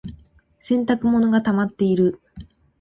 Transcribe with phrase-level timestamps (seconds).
[0.59, 2.19] 洗濯物がたまっている。